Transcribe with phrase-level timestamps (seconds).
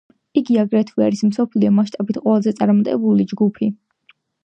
[0.39, 3.73] იგი აგრეთვე არის მსოფლიო მასშტაბით ყველაზე წარმატებული ჯგუფი.